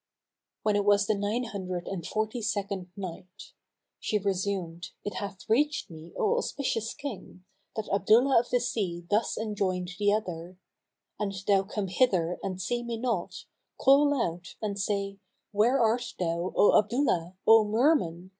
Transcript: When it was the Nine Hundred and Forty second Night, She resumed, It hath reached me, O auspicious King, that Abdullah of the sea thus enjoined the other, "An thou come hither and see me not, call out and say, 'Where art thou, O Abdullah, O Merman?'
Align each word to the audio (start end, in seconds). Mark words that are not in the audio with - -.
When 0.63 0.75
it 0.75 0.83
was 0.83 1.05
the 1.05 1.13
Nine 1.13 1.43
Hundred 1.43 1.87
and 1.87 2.03
Forty 2.03 2.41
second 2.41 2.89
Night, 2.97 3.51
She 3.99 4.17
resumed, 4.17 4.87
It 5.05 5.13
hath 5.17 5.47
reached 5.47 5.91
me, 5.91 6.11
O 6.17 6.39
auspicious 6.39 6.95
King, 6.95 7.45
that 7.75 7.87
Abdullah 7.93 8.39
of 8.39 8.49
the 8.49 8.59
sea 8.59 9.05
thus 9.11 9.37
enjoined 9.37 9.91
the 9.99 10.11
other, 10.11 10.57
"An 11.19 11.31
thou 11.45 11.61
come 11.61 11.85
hither 11.87 12.39
and 12.41 12.59
see 12.59 12.81
me 12.81 12.97
not, 12.97 13.45
call 13.79 14.19
out 14.19 14.55
and 14.59 14.79
say, 14.79 15.19
'Where 15.51 15.79
art 15.79 16.15
thou, 16.17 16.51
O 16.55 16.75
Abdullah, 16.79 17.35
O 17.45 17.63
Merman?' 17.63 18.29